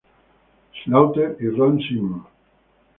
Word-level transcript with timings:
Slaughter 0.81 1.37
y 1.39 1.47
Ron 1.49 1.77
Simmons. 1.79 2.25